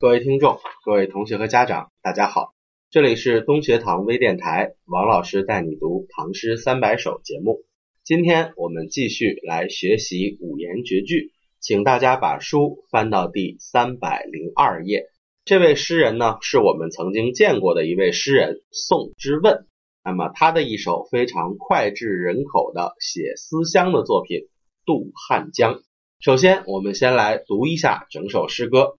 [0.00, 2.54] 各位听众、各位同学和家长，大家好，
[2.88, 7.64] 这里是东学堂微电台，王老师带你读唐诗三百首节目。
[8.04, 15.06] 今天我们继续来学习五言绝句，请大家把书翻到第三百零二页。
[15.44, 19.66] 这位诗人呢，是我们曾经见过的一位诗人宋之问。
[20.04, 24.42] 那么他的一首非常脍炙人口的写思乡的作品
[24.86, 25.74] 《渡汉江》。
[26.20, 28.96] 首先，我们先来读一下整首诗歌。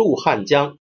[0.00, 0.78] 渡汉江，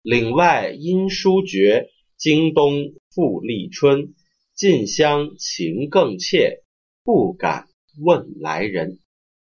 [0.00, 4.14] 岭外音书绝，经冬复历春。
[4.54, 6.62] 近乡情更怯，
[7.04, 7.66] 不敢
[8.02, 8.98] 问来人。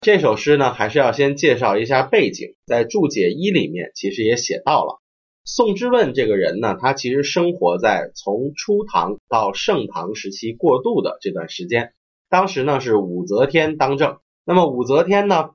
[0.01, 2.49] 这首诗呢，还是要先介绍一下背景。
[2.67, 5.01] 在注解一里面，其实也写到了
[5.43, 11.95] 宋之问这个人呢，他其实生活在从初唐到盛唐时期过渡的这段时间。
[12.29, 15.49] 当时呢是武则天当政，那么武则天呢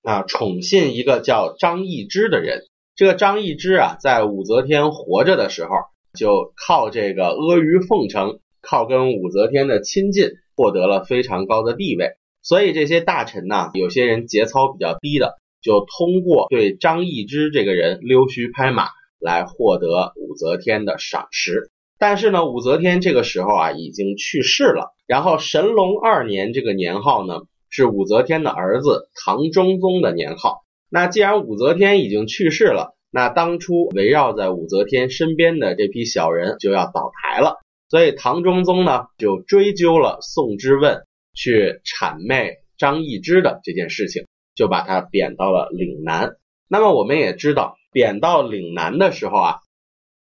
[0.00, 2.68] 啊宠信一个叫张易之的人。
[3.02, 5.70] 这个张易之啊，在武则天活着的时候，
[6.16, 12.10] 就靠这个阿谀奉承，靠跟武则天的亲近，获得了非常高的地位。
[12.42, 18.86] 所以这些大臣呢，有些人节操比较低的，就通过对张易之这个人溜须拍马，
[19.18, 21.72] 来获得武则天的赏识。
[21.98, 24.94] 但是呢，武则天这个时候啊，已经去世了。
[25.08, 30.62] 然后神龙二年这个年号呢，是武则天的儿子唐中宗的年号。
[30.94, 37.60] 那既然武则天已经去世了，那当初围绕在武则天身边的这批小人就要倒台了。
[37.88, 46.36] 所以唐中宗呢就追究了宋之问去谄媚张易之的这件事情，就把他贬到了岭南。
[46.68, 49.56] 那么我们也知道，贬到岭南的时候啊，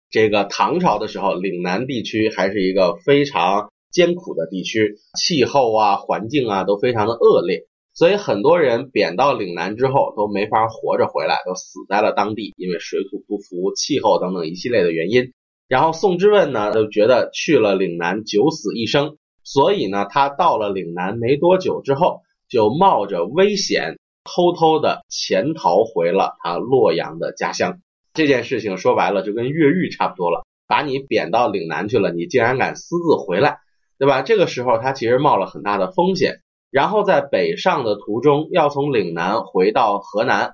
[0.10, 7.69] 这个唐朝的时候，岭南地区还是一个非常艰苦的地区，气候啊、环境啊都非常的恶劣。
[7.94, 15.34] 所以很多人贬到岭南之后都没法活着回来，都死在了当地，因为水土不服、气候等等一系列的原因。
[15.68, 27.80] 然后宋之问呢，就觉得去了岭南九死一生，所以呢，他到了岭南没多久之后，就冒着危险偷偷的潜逃回了他洛阳的家乡。
[28.14, 33.60] 这件事情说白了就跟越狱差不多了，把你贬到岭南去了，你竟然敢私自回来，
[33.98, 34.22] 对吧？
[34.22, 36.40] 这个时候他其实冒了很大的风险。
[36.72, 40.54] 然后在北上的途中，要从岭南回到河南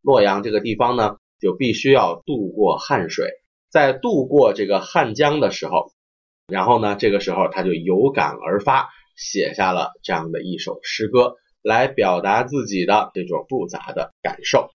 [0.00, 3.30] 洛阳这个地方呢，就必须要渡过汉水。
[3.68, 5.92] 在渡过这个汉江的时候，
[6.46, 14.70] 然后呢，这个时候他就有感而发，写下了这样的一首诗歌，来表达自己的这种复杂的感受。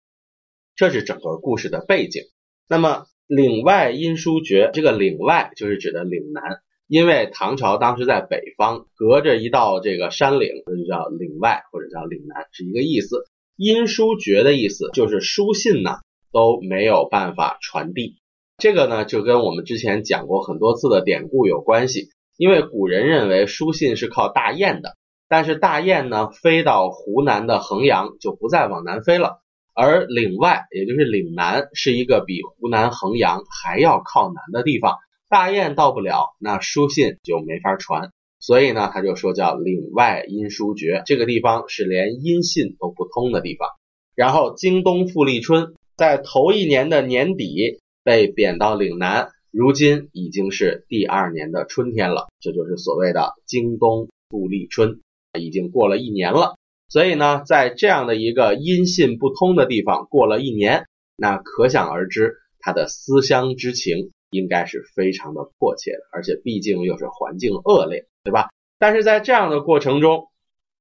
[0.75, 2.23] 这是整个故事的背景。
[2.68, 6.59] 那么岭外音书绝，这个岭外就是指的岭南。
[6.91, 13.24] 因为唐朝当时在北方，隔着一道这个山岭，那就叫岭外或者叫岭南，是一个意思。
[13.56, 16.00] 音书绝的意思就是书信呢
[16.34, 18.18] 都没有办法传递。
[18.57, 22.09] 这个呢就跟我们之前讲过很多次的典故有关系。
[22.35, 24.97] 因为古人认为书信是靠大雁的，
[25.29, 29.40] 但是大雁呢飞到湖南的衡阳就不再往南飞了，
[29.73, 34.97] 而岭外也就是岭南是一个比湖南衡阳还要靠南的地方。
[35.31, 38.12] 大雁到不了，那书信就没法传，
[38.42, 43.70] 所以呢，他就说叫岭外音书绝，这个地方是连音信都不通的地方。
[44.14, 55.00] 然后京东复历春，在头一年的年底被贬到岭南，如今已经是第二年的春天了，这就是所谓的京东复历春，
[55.40, 56.58] 已经过了一年了。
[56.90, 64.12] 所以呢，在这样的一个音信不通的地方过了一年，那可想而知他的思乡之情。
[64.31, 68.50] 应该是非常的迫切的，而且毕竟又是环境恶劣，对吧？
[68.80, 70.30] 但是在这样的过程中，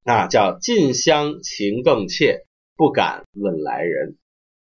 [0.05, 2.47] 那，叫近乡情更怯，
[2.77, 4.17] 不敢问来人。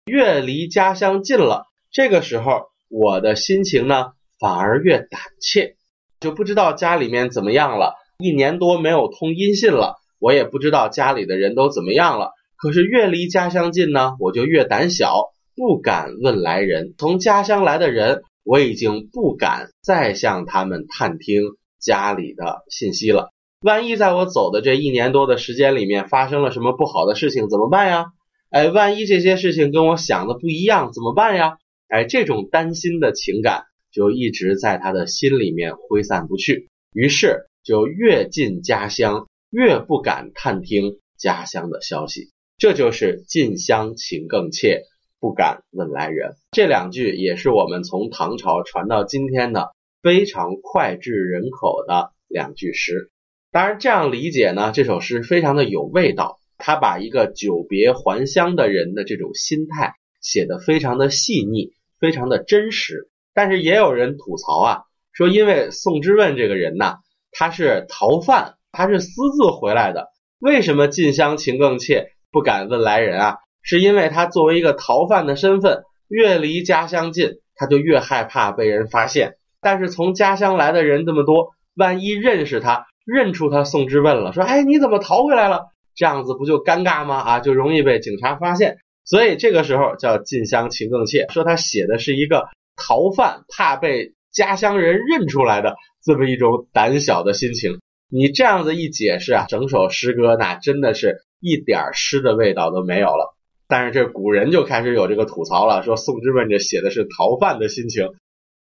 [0.04, 5.76] 越离家乡近了，这个时候我的心情呢，反而越胆怯，
[6.20, 7.94] 就不知道家里面怎么样了。
[8.18, 12.32] 一年多没有通音信了，我也不知道家里的人都怎么样了。
[12.56, 16.94] 可是越离家乡近呢，我就越胆小，不敢问来人。
[16.98, 18.22] 从家乡来的人。
[18.44, 21.42] 我已经不敢再向他们探听
[21.80, 23.30] 家里的信息了。
[23.60, 28.06] 万一在我走的这一年多的时间里面发生了什么不好的事情，怎么办呀？
[28.50, 31.56] 哎，万一这些事情跟我想的不一样，怎么办呀？
[31.88, 36.68] 哎，这种担心的情感就一直在他的心里面挥散不去。
[36.92, 42.30] 于是就越近家乡，越不敢探听家乡的消息。
[42.58, 44.82] 这就是近乡情更怯。
[45.24, 49.70] 不敢问来人，这两句也是我们从唐朝传到今天的
[50.02, 53.10] 非常脍炙人口的两句诗。
[53.50, 56.40] 当然，这样理解呢，这首诗非常的有味道。
[56.58, 63.08] 他把一个久别还乡的人的这种心态写的非常的细腻，非常的真实。
[63.32, 64.82] 但是也有人吐槽啊，
[65.14, 66.96] 说因为宋之问这个人呐，
[67.32, 73.36] 他是逃犯，他是私自回来的，为什么近乡情更怯，不敢问来人啊？
[73.64, 79.34] 是因为他作为一个逃犯的身份，越离家乡近，他就越害怕被人发现。
[79.60, 85.62] 但是从家乡来的人这么多，万一认识他，认出他宋之问了，说：“哎，你怎么逃回来了？”
[85.96, 87.16] 这样子不就尴尬吗？
[87.16, 88.76] 啊，就容易被警察发现。
[89.04, 92.44] 所以这个时候叫近乡情更怯，说他写的是一个。
[92.76, 97.78] 逃犯怕被家乡人认出来的这么一种胆小的心情，
[98.10, 103.33] 你这样子一解释啊，整首诗歌那真的是一点诗的味道都没有了。
[103.74, 108.10] 但是这古人就开始有这个吐槽了，说宋之问这写的是逃犯的心情，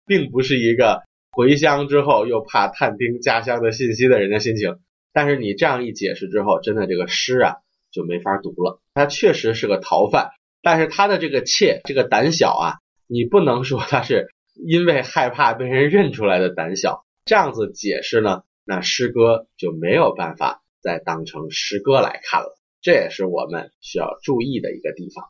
[0.07, 1.01] 并不是一个
[1.31, 4.77] 回乡之后又怕探听家乡的信息的人的心情。
[5.15, 7.55] 但是你这样一解释之后，真的这个诗啊
[7.91, 8.83] 就没法读了。
[8.93, 10.29] 他确实是个逃犯，
[10.61, 12.75] 但是他的这个怯，这个胆小啊。
[13.07, 14.29] 你不能说他是
[14.63, 25.25] 因为害怕被人认出来的胆小，这样子解释呢，那诗歌就没有办法再当成诗歌来看了，这也是我们需要注意的一个地方。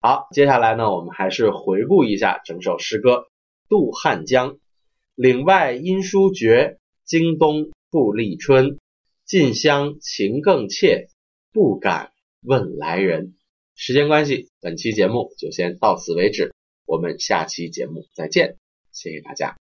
[0.00, 3.26] 好，接下来呢，我们还是回顾一下整首诗歌。
[3.68, 4.58] 渡汉江，
[5.14, 8.78] 岭外音书绝，经冬复历春。
[9.24, 11.08] 近乡情更怯，
[11.52, 12.12] 不敢
[12.42, 13.34] 问来人。
[13.74, 16.52] 时间关系，本期节目就先到此为止。
[16.84, 18.56] 我们下期节目再见，
[18.90, 19.61] 谢谢大家。